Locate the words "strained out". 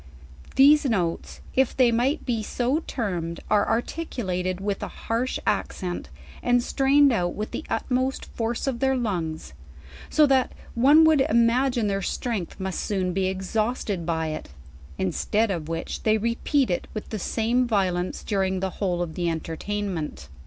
6.63-7.35